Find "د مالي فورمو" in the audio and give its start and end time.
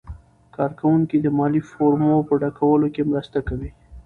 1.21-2.15